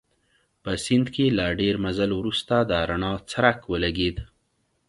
په 0.63 0.71
سیند 0.85 1.07
کې 1.15 1.25
له 1.37 1.45
ډېر 1.61 1.75
مزل 1.85 2.11
وروسته 2.15 2.55
د 2.69 2.71
رڼا 2.89 3.13
څرک 3.31 3.57
ولګېد. 3.71 4.17